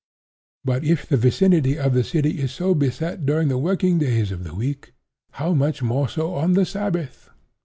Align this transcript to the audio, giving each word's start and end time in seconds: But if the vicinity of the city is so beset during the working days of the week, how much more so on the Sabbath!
But 0.65 0.83
if 0.83 1.05
the 1.05 1.15
vicinity 1.15 1.77
of 1.77 1.93
the 1.93 2.03
city 2.03 2.39
is 2.39 2.51
so 2.51 2.73
beset 2.73 3.23
during 3.23 3.49
the 3.49 3.59
working 3.59 3.99
days 3.99 4.31
of 4.31 4.43
the 4.43 4.55
week, 4.55 4.93
how 5.33 5.53
much 5.53 5.83
more 5.83 6.09
so 6.09 6.33
on 6.33 6.53
the 6.53 6.65
Sabbath! 6.65 7.29